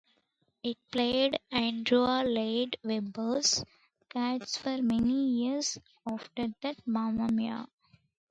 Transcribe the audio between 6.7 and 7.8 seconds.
"Mamma Mia!